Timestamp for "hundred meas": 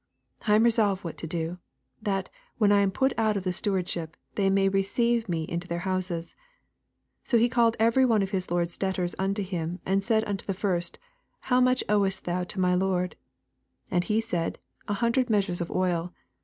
14.95-15.45